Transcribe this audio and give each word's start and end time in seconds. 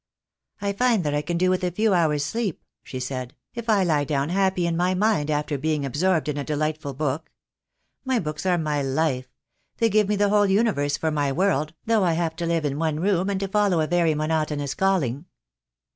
"I 0.61 0.73
find 0.73 1.03
that 1.03 1.13
I 1.13 1.21
can 1.21 1.37
do 1.37 1.51
with 1.51 1.63
a 1.63 1.69
few 1.69 1.93
hours' 1.93 2.25
sleep," 2.25 2.63
she 2.81 2.99
said, 2.99 3.35
"if 3.53 3.69
I 3.69 3.83
lie 3.83 4.03
down 4.03 4.29
happy 4.29 4.65
in 4.65 4.75
my 4.75 4.95
mind 4.95 5.29
after 5.29 5.59
being 5.59 5.85
ab 5.85 5.93
sorbed 5.93 6.27
in 6.27 6.37
a 6.37 6.43
delightful 6.43 6.95
book. 6.95 7.29
My 8.03 8.17
books 8.17 8.47
are 8.47 8.57
my 8.57 8.81
life. 8.81 9.27
They 9.77 9.91
give 9.91 10.09
me 10.09 10.15
the 10.15 10.29
whole 10.29 10.47
universe 10.47 10.97
for 10.97 11.11
my 11.11 11.31
world, 11.31 11.75
though 11.85 12.03
I 12.03 12.13
have 12.13 12.35
to 12.37 12.47
live 12.47 12.65
in 12.65 12.79
one 12.79 12.99
room, 12.99 13.29
and 13.29 13.39
to 13.41 13.47
follow 13.47 13.79
a 13.79 13.85
very 13.85 14.15
monotonous 14.15 14.73
calling." 14.73 15.25